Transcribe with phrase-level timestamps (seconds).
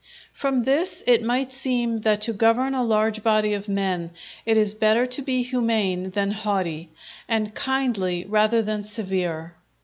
[0.33, 4.09] From this it might seem that to govern a large body of men,
[4.47, 6.89] it is better to be humane than haughty,
[7.27, 9.53] and kindly rather than severe.